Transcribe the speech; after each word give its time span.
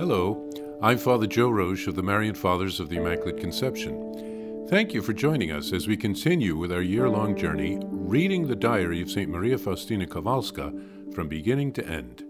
Hello, 0.00 0.48
I'm 0.80 0.96
Father 0.96 1.26
Joe 1.26 1.50
Roesch 1.50 1.86
of 1.86 1.94
the 1.94 2.02
Marian 2.02 2.34
Fathers 2.34 2.80
of 2.80 2.88
the 2.88 2.96
Immaculate 2.96 3.36
Conception. 3.36 4.66
Thank 4.70 4.94
you 4.94 5.02
for 5.02 5.12
joining 5.12 5.52
us 5.52 5.74
as 5.74 5.86
we 5.86 5.94
continue 5.98 6.56
with 6.56 6.72
our 6.72 6.80
year 6.80 7.06
long 7.06 7.36
journey 7.36 7.78
reading 7.82 8.48
the 8.48 8.56
diary 8.56 9.02
of 9.02 9.10
St. 9.10 9.28
Maria 9.28 9.58
Faustina 9.58 10.06
Kowalska 10.06 11.14
from 11.14 11.28
beginning 11.28 11.74
to 11.74 11.86
end. 11.86 12.24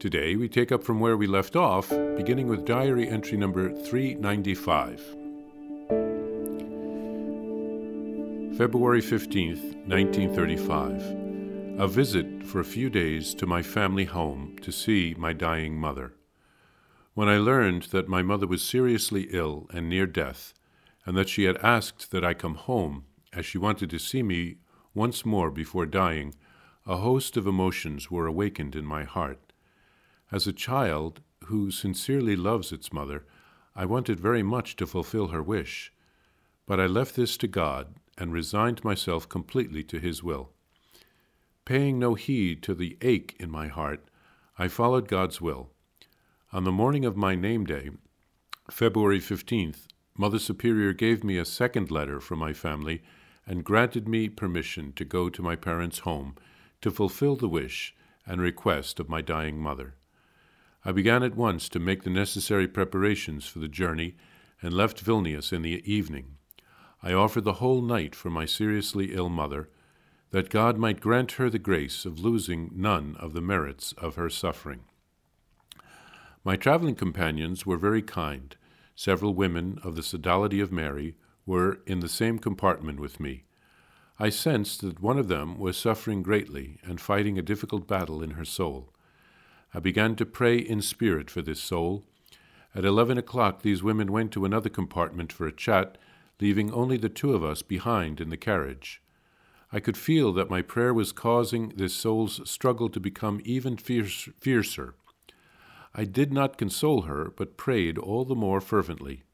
Today 0.00 0.34
we 0.34 0.48
take 0.48 0.72
up 0.72 0.82
from 0.82 0.98
where 0.98 1.16
we 1.16 1.28
left 1.28 1.54
off, 1.54 1.88
beginning 2.16 2.48
with 2.48 2.64
diary 2.64 3.08
entry 3.08 3.38
number 3.38 3.72
395. 3.72 4.98
February 8.58 9.02
15th, 9.02 9.62
1935. 9.86 11.80
A 11.80 11.86
visit 11.86 12.44
for 12.44 12.58
a 12.58 12.64
few 12.64 12.90
days 12.90 13.34
to 13.34 13.46
my 13.46 13.62
family 13.62 14.04
home 14.04 14.56
to 14.62 14.72
see 14.72 15.14
my 15.16 15.32
dying 15.32 15.76
mother. 15.76 16.17
When 17.18 17.28
I 17.28 17.38
learned 17.38 17.82
that 17.90 18.06
my 18.06 18.22
mother 18.22 18.46
was 18.46 18.62
seriously 18.62 19.26
ill 19.32 19.66
and 19.72 19.88
near 19.88 20.06
death, 20.06 20.54
and 21.04 21.16
that 21.16 21.28
she 21.28 21.46
had 21.46 21.56
asked 21.56 22.12
that 22.12 22.24
I 22.24 22.32
come 22.32 22.54
home, 22.54 23.06
as 23.32 23.44
she 23.44 23.58
wanted 23.58 23.90
to 23.90 23.98
see 23.98 24.22
me 24.22 24.58
once 24.94 25.26
more 25.26 25.50
before 25.50 25.84
dying, 25.84 26.36
a 26.86 26.98
host 26.98 27.36
of 27.36 27.44
emotions 27.44 28.08
were 28.08 28.28
awakened 28.28 28.76
in 28.76 28.84
my 28.84 29.02
heart. 29.02 29.52
As 30.30 30.46
a 30.46 30.52
child 30.52 31.20
who 31.46 31.72
sincerely 31.72 32.36
loves 32.36 32.70
its 32.70 32.92
mother, 32.92 33.26
I 33.74 33.84
wanted 33.84 34.20
very 34.20 34.44
much 34.44 34.76
to 34.76 34.86
fulfill 34.86 35.26
her 35.34 35.42
wish, 35.42 35.92
but 36.66 36.78
I 36.78 36.86
left 36.86 37.16
this 37.16 37.36
to 37.38 37.48
God 37.48 37.96
and 38.16 38.32
resigned 38.32 38.84
myself 38.84 39.28
completely 39.28 39.82
to 39.82 39.98
His 39.98 40.22
will. 40.22 40.50
Paying 41.64 41.98
no 41.98 42.14
heed 42.14 42.62
to 42.62 42.76
the 42.76 42.96
ache 43.00 43.34
in 43.40 43.50
my 43.50 43.66
heart, 43.66 44.08
I 44.56 44.68
followed 44.68 45.08
God's 45.08 45.40
will 45.40 45.72
on 46.50 46.64
the 46.64 46.72
morning 46.72 47.04
of 47.04 47.14
my 47.14 47.34
name 47.34 47.66
day, 47.66 47.90
February 48.70 49.20
15th, 49.20 49.86
Mother 50.16 50.38
Superior 50.38 50.94
gave 50.94 51.22
me 51.22 51.36
a 51.36 51.44
second 51.44 51.90
letter 51.90 52.20
from 52.20 52.38
my 52.38 52.54
family 52.54 53.02
and 53.46 53.64
granted 53.64 54.08
me 54.08 54.30
permission 54.30 54.94
to 54.94 55.04
go 55.04 55.28
to 55.28 55.42
my 55.42 55.54
parents' 55.54 56.00
home 56.00 56.34
to 56.80 56.90
fulfill 56.90 57.36
the 57.36 57.48
wish 57.48 57.94
and 58.26 58.40
request 58.40 58.98
of 58.98 59.10
my 59.10 59.20
dying 59.20 59.58
mother. 59.58 59.96
I 60.86 60.92
began 60.92 61.22
at 61.22 61.36
once 61.36 61.68
to 61.68 61.78
make 61.78 62.04
the 62.04 62.10
necessary 62.10 62.66
preparations 62.66 63.46
for 63.46 63.58
the 63.58 63.68
journey 63.68 64.16
and 64.62 64.72
left 64.72 65.04
Vilnius 65.04 65.52
in 65.52 65.60
the 65.60 65.82
evening. 65.84 66.36
I 67.02 67.12
offered 67.12 67.44
the 67.44 67.54
whole 67.54 67.82
night 67.82 68.14
for 68.14 68.30
my 68.30 68.46
seriously 68.46 69.14
ill 69.14 69.28
mother, 69.28 69.68
that 70.30 70.48
God 70.48 70.78
might 70.78 71.00
grant 71.00 71.32
her 71.32 71.50
the 71.50 71.58
grace 71.58 72.06
of 72.06 72.20
losing 72.20 72.70
none 72.74 73.16
of 73.20 73.34
the 73.34 73.42
merits 73.42 73.92
of 73.98 74.14
her 74.14 74.30
suffering. 74.30 74.84
My 76.48 76.56
traveling 76.56 76.94
companions 76.94 77.66
were 77.66 77.76
very 77.76 78.00
kind. 78.00 78.56
Several 78.96 79.34
women 79.34 79.78
of 79.84 79.96
the 79.96 80.02
Sodality 80.02 80.62
of 80.62 80.72
Mary 80.72 81.14
were 81.44 81.80
in 81.84 82.00
the 82.00 82.08
same 82.08 82.38
compartment 82.38 82.98
with 82.98 83.20
me. 83.20 83.44
I 84.18 84.30
sensed 84.30 84.80
that 84.80 85.02
one 85.02 85.18
of 85.18 85.28
them 85.28 85.58
was 85.58 85.76
suffering 85.76 86.22
greatly 86.22 86.78
and 86.82 87.02
fighting 87.02 87.38
a 87.38 87.42
difficult 87.42 87.86
battle 87.86 88.22
in 88.22 88.30
her 88.30 88.46
soul. 88.46 88.94
I 89.74 89.80
began 89.80 90.16
to 90.16 90.24
pray 90.24 90.56
in 90.56 90.80
spirit 90.80 91.30
for 91.30 91.42
this 91.42 91.60
soul. 91.60 92.06
At 92.74 92.86
eleven 92.86 93.18
o'clock, 93.18 93.60
these 93.60 93.82
women 93.82 94.10
went 94.10 94.32
to 94.32 94.46
another 94.46 94.70
compartment 94.70 95.30
for 95.30 95.46
a 95.46 95.52
chat, 95.52 95.98
leaving 96.40 96.72
only 96.72 96.96
the 96.96 97.10
two 97.10 97.34
of 97.34 97.44
us 97.44 97.60
behind 97.60 98.22
in 98.22 98.30
the 98.30 98.38
carriage. 98.38 99.02
I 99.70 99.80
could 99.80 99.98
feel 99.98 100.32
that 100.32 100.48
my 100.48 100.62
prayer 100.62 100.94
was 100.94 101.12
causing 101.12 101.74
this 101.76 101.92
soul's 101.92 102.40
struggle 102.50 102.88
to 102.88 103.00
become 103.00 103.42
even 103.44 103.76
fierce, 103.76 104.30
fiercer. 104.40 104.94
I 105.98 106.04
did 106.04 106.32
not 106.32 106.58
console 106.58 107.02
her, 107.02 107.32
but 107.36 107.56
prayed 107.56 107.98
all 107.98 108.24
the 108.24 108.36
more 108.36 108.60
fervently. 108.60 109.24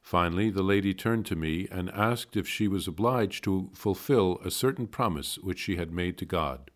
Finally, 0.00 0.50
the 0.50 0.64
lady 0.64 0.94
turned 0.94 1.26
to 1.26 1.36
me 1.36 1.68
and 1.70 1.88
asked 1.90 2.36
if 2.36 2.48
she 2.48 2.66
was 2.66 2.88
obliged 2.88 3.44
to 3.44 3.70
fulfill 3.72 4.40
a 4.44 4.50
certain 4.50 4.88
promise 4.88 5.38
which 5.38 5.60
she 5.60 5.76
had 5.76 5.92
made 5.92 6.18
to 6.18 6.24
God. 6.24 6.72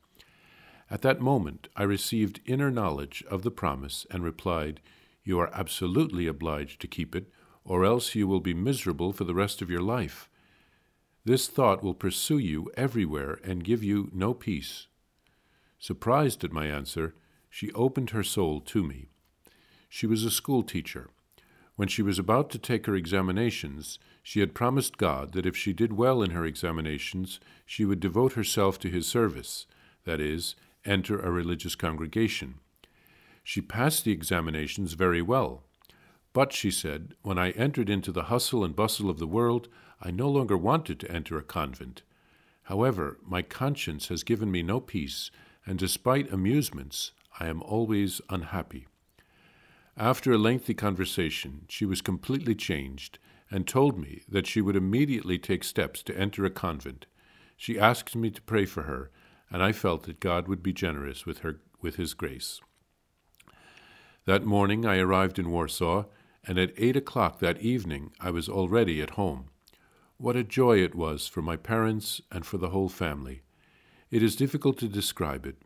At 0.89 1.03
that 1.03 1.21
moment, 1.21 1.67
I 1.75 1.83
received 1.83 2.39
inner 2.47 2.71
knowledge 2.71 3.25
of 3.29 3.43
the 3.43 3.51
promise 3.51 4.07
and 4.13 4.23
replied, 4.23 4.79
You 5.25 5.41
are 5.41 5.51
absolutely 5.53 6.29
obliged 6.29 6.81
to 6.83 6.87
keep 6.87 7.17
it, 7.17 7.29
or 7.65 7.85
else 7.85 8.15
you 8.15 8.29
will 8.29 8.39
be 8.39 8.55
miserable 8.55 9.13
for 9.13 9.25
the 9.25 9.35
rest 9.35 9.61
of 9.61 9.69
your 9.69 9.83
life. 9.83 10.31
This 11.25 11.49
thought 11.49 11.83
will 11.83 11.95
pursue 11.95 12.39
you 12.39 12.71
everywhere 12.77 13.41
and 13.43 13.65
give 13.65 13.83
you 13.83 14.09
no 14.15 14.35
peace. 14.35 14.87
Surprised 15.81 16.45
at 16.45 16.53
my 16.53 16.67
answer, 16.67 17.17
she 17.51 17.73
opened 17.73 18.11
her 18.11 18.23
soul 18.23 18.61
to 18.61 18.85
me. 18.85 19.09
She 19.89 20.07
was 20.07 20.25
a 20.25 20.31
school 20.31 20.63
teacher. 20.63 21.11
When 21.77 21.89
she 21.89 22.03
was 22.03 22.19
about 22.19 22.51
to 22.51 22.59
take 22.59 22.87
her 22.87 22.97
examinations, 22.97 23.99
she 24.23 24.41
had 24.41 24.55
promised 24.55 24.97
God 24.97 25.33
that 25.33 25.47
if 25.47 25.57
she 25.57 25.73
did 25.73 25.93
well 25.93 26.23
in 26.23 26.31
her 26.31 26.45
examinations, 26.45 27.39
she 27.65 27.85
would 27.85 28.01
devote 28.01 28.33
herself 28.33 28.79
to 28.81 28.89
His 28.89 29.07
service, 29.07 29.67
that 30.05 30.21
is, 30.21 30.57
enter 30.85 31.21
a 31.21 31.31
religious 31.31 31.75
congregation. 31.75 32.55
She 33.45 33.61
passed 33.61 34.05
the 34.05 34.13
examinations 34.13 34.95
very 34.95 35.23
well. 35.23 35.63
But, 36.33 36.53
she 36.53 36.71
said, 36.71 37.15
when 37.23 37.39
I 37.39 37.51
entered 37.51 37.89
into 37.89 38.11
the 38.11 38.25
hustle 38.25 38.65
and 38.65 38.75
bustle 38.75 39.09
of 39.09 39.19
the 39.19 39.27
world, 39.27 39.69
I 40.03 40.11
no 40.11 40.29
longer 40.29 40.57
wanted 40.57 40.99
to 41.01 41.11
enter 41.11 41.39
a 41.39 41.43
convent. 41.43 42.03
However, 42.65 43.19
my 43.25 43.43
conscience 43.43 44.09
has 44.09 44.25
given 44.25 44.51
me 44.51 44.63
no 44.63 44.81
peace, 44.81 45.31
and 45.65 45.79
despite 45.79 46.33
amusements, 46.33 47.13
I 47.39 47.47
am 47.47 47.63
always 47.63 48.21
unhappy. 48.29 48.87
After 49.99 50.31
a 50.33 50.39
lengthy 50.39 50.75
conversation, 50.75 51.65
she 51.71 51.87
was 51.87 52.03
completely 52.03 52.55
changed 52.55 53.19
and 53.51 53.67
told 53.67 53.99
me 53.99 54.25
that 54.29 54.47
she 54.47 54.61
would 54.61 54.77
immediately 54.77 55.39
take 55.39 55.65
steps 55.65 56.03
to 56.03 56.19
enter 56.19 56.45
a 56.45 56.51
convent. 56.51 57.07
She 57.57 57.79
asked 57.79 58.15
me 58.15 58.31
to 58.31 58.43
pray 58.43 58.67
for 58.67 58.83
her, 58.83 59.11
and 59.51 59.63
I 59.63 59.73
felt 59.73 60.03
that 60.03 60.21
God 60.21 60.49
would 60.49 60.63
be 60.63 60.75
generous 60.75 61.25
with 61.25 61.39
her 61.39 61.61
with 61.81 61.97
his 61.97 62.13
grace. 62.13 62.61
That 64.27 64.45
morning 64.45 64.85
I 64.85 64.99
arrived 64.99 65.39
in 65.39 65.51
Warsaw, 65.51 66.05
and 66.45 66.59
at 66.59 66.75
eight 66.77 66.97
o'clock 66.97 67.39
that 67.39 67.63
evening 67.63 68.13
I 68.21 68.31
was 68.31 68.51
already 68.51 69.01
at 69.01 69.11
home. 69.11 69.47
What 70.19 70.37
a 70.37 70.45
joy 70.45 70.79
it 70.79 70.95
was 70.95 71.27
for 71.27 71.41
my 71.41 71.57
parents 71.57 72.21
and 72.31 72.45
for 72.45 72.59
the 72.59 72.71
whole 72.71 72.89
family. 72.89 73.43
It 74.11 74.23
is 74.23 74.37
difficult 74.37 74.79
to 74.79 74.89
describe 74.89 75.47
it. 75.47 75.57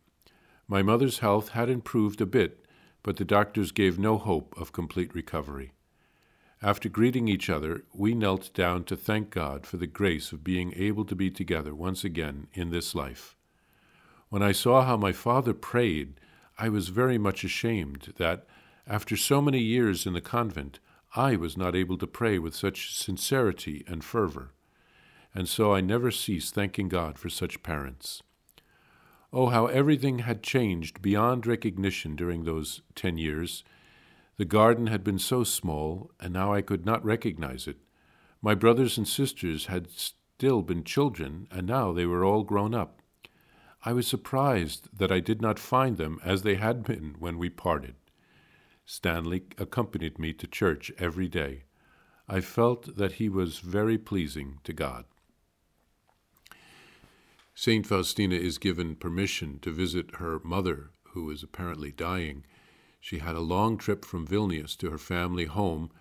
My 0.67 0.81
mother's 0.81 1.19
health 1.19 1.49
had 1.49 1.69
improved 1.69 2.21
a 2.21 2.25
bit, 2.25 2.60
but 3.03 3.17
the 3.17 3.25
doctors 3.25 3.71
gave 3.71 3.97
no 3.97 4.17
hope 4.17 4.53
of 4.57 4.71
complete 4.71 5.13
recovery. 5.15 5.73
After 6.61 6.89
greeting 6.89 7.27
each 7.27 7.49
other, 7.49 7.83
we 7.91 8.13
knelt 8.13 8.53
down 8.53 8.83
to 8.83 8.95
thank 8.95 9.31
God 9.31 9.65
for 9.65 9.77
the 9.77 9.87
grace 9.87 10.31
of 10.31 10.43
being 10.43 10.73
able 10.75 11.05
to 11.05 11.15
be 11.15 11.31
together 11.31 11.73
once 11.73 12.03
again 12.03 12.47
in 12.53 12.69
this 12.69 12.93
life. 12.93 13.35
When 14.29 14.43
I 14.43 14.51
saw 14.51 14.83
how 14.83 14.95
my 14.95 15.11
father 15.11 15.53
prayed, 15.53 16.19
I 16.59 16.69
was 16.69 16.89
very 16.89 17.17
much 17.17 17.43
ashamed 17.43 18.13
that, 18.17 18.45
after 18.85 19.17
so 19.17 19.41
many 19.41 19.59
years 19.59 20.05
in 20.05 20.13
the 20.13 20.21
convent, 20.21 20.79
I 21.15 21.35
was 21.35 21.57
not 21.57 21.75
able 21.75 21.97
to 21.97 22.07
pray 22.07 22.37
with 22.37 22.55
such 22.55 22.95
sincerity 22.95 23.83
and 23.87 24.03
fervor. 24.03 24.53
And 25.33 25.49
so 25.49 25.73
I 25.73 25.81
never 25.81 26.11
cease 26.11 26.51
thanking 26.51 26.89
God 26.89 27.17
for 27.17 27.29
such 27.29 27.63
parents. 27.63 28.21
Oh, 29.33 29.47
how 29.47 29.67
everything 29.67 30.19
had 30.19 30.43
changed 30.43 31.01
beyond 31.01 31.47
recognition 31.47 32.17
during 32.17 32.43
those 32.43 32.81
ten 32.95 33.17
years. 33.17 33.63
The 34.37 34.45
garden 34.45 34.87
had 34.87 35.03
been 35.03 35.19
so 35.19 35.45
small, 35.45 36.11
and 36.19 36.33
now 36.33 36.53
I 36.53 36.61
could 36.61 36.85
not 36.85 37.05
recognize 37.05 37.65
it. 37.65 37.77
My 38.41 38.55
brothers 38.55 38.97
and 38.97 39.07
sisters 39.07 39.67
had 39.67 39.89
still 39.89 40.61
been 40.63 40.83
children, 40.83 41.47
and 41.49 41.65
now 41.65 41.93
they 41.93 42.05
were 42.05 42.25
all 42.25 42.43
grown 42.43 42.73
up. 42.73 43.01
I 43.83 43.93
was 43.93 44.05
surprised 44.05 44.89
that 44.97 45.11
I 45.11 45.19
did 45.19 45.41
not 45.41 45.59
find 45.59 45.95
them 45.95 46.19
as 46.25 46.41
they 46.41 46.55
had 46.55 46.83
been 46.83 47.15
when 47.17 47.37
we 47.37 47.49
parted. 47.49 47.95
Stanley 48.85 49.43
accompanied 49.57 50.19
me 50.19 50.33
to 50.33 50.47
church 50.47 50.91
every 50.97 51.27
day. 51.29 51.63
I 52.27 52.41
felt 52.41 52.97
that 52.97 53.13
he 53.13 53.29
was 53.29 53.59
very 53.59 53.97
pleasing 53.97 54.59
to 54.65 54.73
God. 54.73 55.05
St. 57.63 57.85
Faustina 57.85 58.33
is 58.33 58.57
given 58.57 58.95
permission 58.95 59.59
to 59.59 59.69
visit 59.69 60.15
her 60.15 60.39
mother, 60.43 60.89
who 61.09 61.29
is 61.29 61.43
apparently 61.43 61.91
dying. 61.91 62.43
She 62.99 63.19
had 63.19 63.35
a 63.35 63.39
long 63.39 63.77
trip 63.77 64.03
from 64.03 64.25
Vilnius 64.25 64.75
to 64.77 64.89
her 64.89 64.97
family 64.97 65.45
home, 65.45 65.91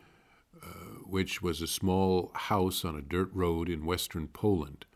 uh, 0.62 0.68
which 1.04 1.42
was 1.42 1.60
a 1.60 1.66
small 1.66 2.30
house 2.34 2.82
on 2.82 2.96
a 2.96 3.02
dirt 3.02 3.28
road 3.34 3.68
in 3.68 3.84
western 3.84 4.26
Poland. 4.26 4.86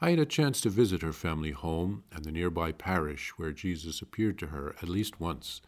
I 0.00 0.08
had 0.08 0.18
a 0.18 0.24
chance 0.24 0.62
to 0.62 0.70
visit 0.70 1.02
her 1.02 1.12
family 1.12 1.50
home 1.50 2.04
and 2.10 2.24
the 2.24 2.32
nearby 2.32 2.72
parish 2.72 3.34
where 3.36 3.52
Jesus 3.52 4.00
appeared 4.00 4.38
to 4.38 4.46
her 4.46 4.74
at 4.80 4.88
least 4.88 5.20
once. 5.20 5.60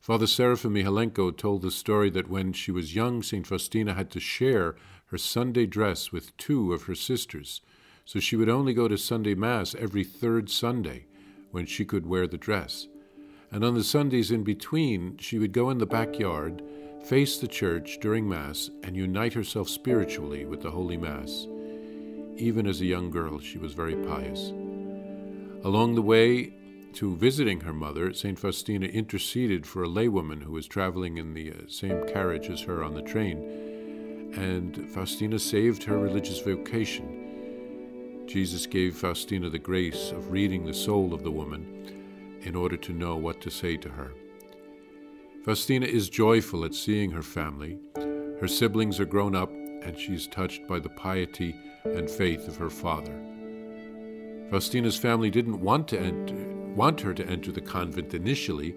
Father 0.00 0.26
Seraphim 0.26 0.72
Michalenko 0.72 1.30
told 1.30 1.60
the 1.60 1.70
story 1.70 2.08
that 2.08 2.30
when 2.30 2.54
she 2.54 2.70
was 2.70 2.94
young, 2.94 3.22
St. 3.22 3.46
Faustina 3.46 3.92
had 3.92 4.10
to 4.12 4.18
share 4.18 4.76
her 5.08 5.18
Sunday 5.18 5.66
dress 5.66 6.10
with 6.10 6.34
two 6.38 6.72
of 6.72 6.84
her 6.84 6.94
sisters 6.94 7.60
so 8.06 8.20
she 8.20 8.36
would 8.36 8.48
only 8.48 8.72
go 8.72 8.86
to 8.86 8.96
Sunday 8.96 9.34
Mass 9.34 9.74
every 9.74 10.04
third 10.04 10.48
Sunday 10.48 11.06
when 11.50 11.66
she 11.66 11.84
could 11.84 12.06
wear 12.06 12.28
the 12.28 12.38
dress. 12.38 12.86
And 13.50 13.64
on 13.64 13.74
the 13.74 13.84
Sundays 13.84 14.30
in 14.30 14.44
between, 14.44 15.18
she 15.18 15.38
would 15.38 15.52
go 15.52 15.70
in 15.70 15.78
the 15.78 15.86
backyard, 15.86 16.62
face 17.04 17.36
the 17.36 17.48
church 17.48 17.98
during 18.00 18.28
Mass, 18.28 18.70
and 18.84 18.96
unite 18.96 19.34
herself 19.34 19.68
spiritually 19.68 20.44
with 20.44 20.62
the 20.62 20.70
Holy 20.70 20.96
Mass. 20.96 21.48
Even 22.36 22.66
as 22.66 22.80
a 22.80 22.86
young 22.86 23.10
girl, 23.10 23.40
she 23.40 23.58
was 23.58 23.72
very 23.72 23.96
pious. 23.96 24.50
Along 25.64 25.96
the 25.96 26.02
way 26.02 26.52
to 26.92 27.16
visiting 27.16 27.60
her 27.60 27.72
mother, 27.72 28.12
St. 28.12 28.38
Faustina 28.38 28.86
interceded 28.86 29.66
for 29.66 29.82
a 29.82 29.88
laywoman 29.88 30.42
who 30.42 30.52
was 30.52 30.68
traveling 30.68 31.16
in 31.16 31.34
the 31.34 31.50
uh, 31.50 31.54
same 31.66 32.06
carriage 32.06 32.48
as 32.50 32.60
her 32.60 32.84
on 32.84 32.94
the 32.94 33.02
train, 33.02 34.32
and 34.36 34.88
Faustina 34.90 35.40
saved 35.40 35.82
her 35.84 35.98
religious 35.98 36.40
vocation. 36.40 37.25
Jesus 38.26 38.66
gave 38.66 38.96
Faustina 38.96 39.48
the 39.48 39.58
grace 39.58 40.10
of 40.10 40.32
reading 40.32 40.66
the 40.66 40.74
soul 40.74 41.14
of 41.14 41.22
the 41.22 41.30
woman 41.30 42.40
in 42.42 42.56
order 42.56 42.76
to 42.76 42.92
know 42.92 43.16
what 43.16 43.40
to 43.42 43.50
say 43.50 43.76
to 43.76 43.88
her. 43.88 44.12
Faustina 45.44 45.86
is 45.86 46.08
joyful 46.08 46.64
at 46.64 46.74
seeing 46.74 47.12
her 47.12 47.22
family. 47.22 47.78
Her 48.40 48.48
siblings 48.48 48.98
are 48.98 49.06
grown 49.06 49.36
up, 49.36 49.50
and 49.50 49.96
she 49.96 50.14
is 50.14 50.26
touched 50.26 50.66
by 50.66 50.80
the 50.80 50.88
piety 50.88 51.54
and 51.84 52.10
faith 52.10 52.48
of 52.48 52.56
her 52.56 52.70
father. 52.70 53.16
Faustina's 54.50 54.96
family 54.96 55.30
didn't 55.30 55.60
want 55.60 55.86
to 55.88 56.00
enter, 56.00 56.34
want 56.74 57.00
her 57.00 57.14
to 57.14 57.26
enter 57.26 57.52
the 57.52 57.60
convent 57.60 58.12
initially, 58.12 58.74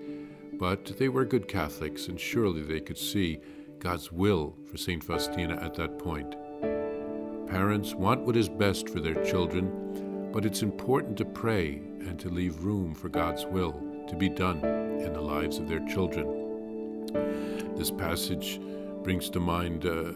but 0.54 0.86
they 0.98 1.10
were 1.10 1.26
good 1.26 1.48
Catholics, 1.48 2.08
and 2.08 2.20
surely 2.20 2.62
they 2.62 2.80
could 2.80 2.98
see 2.98 3.40
God's 3.80 4.12
will 4.12 4.56
for 4.70 4.78
St. 4.78 5.04
Faustina 5.04 5.56
at 5.56 5.74
that 5.76 5.98
point. 5.98 6.36
Parents 7.50 7.96
want 7.96 8.22
what 8.22 8.38
is 8.38 8.48
best 8.48 8.90
for 8.90 9.00
their 9.00 9.24
children, 9.26 10.30
but 10.32 10.46
it's 10.46 10.62
important 10.62 11.18
to 11.18 11.26
pray 11.26 11.82
and 12.02 12.20
to 12.20 12.30
leave 12.30 12.64
room 12.64 12.94
for 12.94 13.10
God's 13.10 13.46
will 13.48 13.72
to 14.08 14.16
be 14.16 14.30
done 14.30 14.64
in 14.64 15.14
the 15.14 15.22
lives 15.22 15.58
of 15.58 15.68
their 15.68 15.84
children. 15.88 17.08
This 17.76 17.90
passage 17.90 18.60
brings 19.02 19.32
to 19.32 19.40
mind 19.40 19.88
uh, 19.88 20.14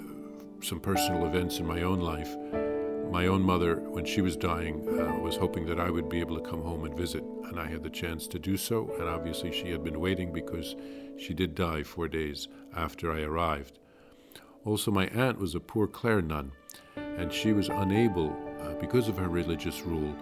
some 0.61 0.79
personal 0.79 1.25
events 1.25 1.57
in 1.57 1.65
my 1.65 1.81
own 1.81 2.01
life. 2.01 2.35
My 3.11 3.25
own 3.25 3.41
mother, 3.41 3.77
when 3.77 4.05
she 4.05 4.21
was 4.21 4.37
dying, 4.37 4.87
uh, 4.99 5.19
was 5.19 5.35
hoping 5.35 5.65
that 5.65 5.79
I 5.79 5.89
would 5.89 6.09
be 6.09 6.19
able 6.19 6.37
to 6.39 6.47
come 6.47 6.61
home 6.61 6.85
and 6.85 6.95
visit, 6.95 7.23
and 7.45 7.59
I 7.59 7.65
had 7.65 7.81
the 7.81 7.89
chance 7.89 8.27
to 8.27 8.37
do 8.37 8.57
so. 8.57 8.91
And 8.99 9.09
obviously, 9.09 9.51
she 9.51 9.71
had 9.71 9.83
been 9.83 9.99
waiting 9.99 10.31
because 10.31 10.75
she 11.17 11.33
did 11.33 11.55
die 11.55 11.81
four 11.81 12.07
days 12.07 12.47
after 12.75 13.11
I 13.11 13.21
arrived. 13.21 13.79
Also, 14.65 14.91
my 14.91 15.07
aunt 15.07 15.39
was 15.39 15.55
a 15.55 15.59
poor 15.59 15.87
Clare 15.87 16.21
nun, 16.21 16.51
and 17.17 17.31
she 17.31 17.53
was 17.53 17.69
unable, 17.69 18.35
uh, 18.61 18.73
because 18.79 19.07
of 19.07 19.17
her 19.17 19.29
religious 19.29 19.81
rule, 19.81 20.15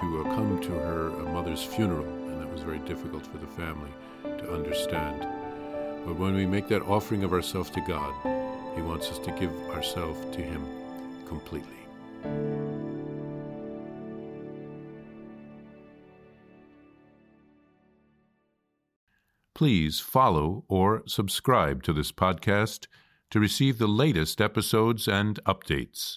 to 0.00 0.20
uh, 0.20 0.34
come 0.34 0.60
to 0.60 0.70
her 0.70 1.10
uh, 1.10 1.32
mother's 1.32 1.62
funeral, 1.62 2.06
and 2.06 2.40
that 2.40 2.52
was 2.52 2.62
very 2.62 2.78
difficult 2.80 3.26
for 3.26 3.38
the 3.38 3.46
family 3.46 3.90
to 4.22 4.52
understand. 4.52 5.20
But 6.06 6.16
when 6.16 6.34
we 6.34 6.46
make 6.46 6.68
that 6.68 6.82
offering 6.82 7.24
of 7.24 7.32
ourselves 7.32 7.70
to 7.70 7.80
God, 7.82 8.14
He 8.74 8.82
wants 8.82 9.10
us 9.10 9.18
to 9.20 9.32
give 9.32 9.52
ourselves 9.70 10.18
to 10.34 10.42
Him 10.42 10.64
completely. 11.26 11.76
Please 19.54 20.00
follow 20.00 20.64
or 20.68 21.02
subscribe 21.06 21.82
to 21.82 21.92
this 21.92 22.12
podcast 22.12 22.86
to 23.30 23.38
receive 23.38 23.76
the 23.76 23.86
latest 23.86 24.40
episodes 24.40 25.06
and 25.06 25.38
updates. 25.44 26.16